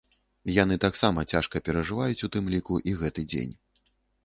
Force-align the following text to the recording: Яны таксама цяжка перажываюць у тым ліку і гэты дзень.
Яны 0.53 0.77
таксама 0.85 1.25
цяжка 1.35 1.61
перажываюць 1.69 2.23
у 2.29 2.31
тым 2.37 2.51
ліку 2.55 2.81
і 2.93 2.97
гэты 3.05 3.29
дзень. 3.35 3.57